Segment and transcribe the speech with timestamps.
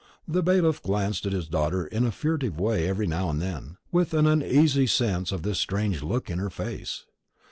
[0.27, 4.15] The bailiff glanced at his daughter in a furtive way every now and then, with
[4.15, 7.05] an uneasy sense of this strange look in her face.